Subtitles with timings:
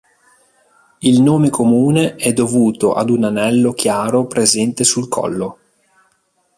[1.03, 5.57] Il nome comune è dovuto ad un anello chiaro presente sul collo.